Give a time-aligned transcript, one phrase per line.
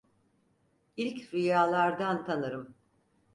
[0.97, 2.75] İlk rüyalardan tanırım.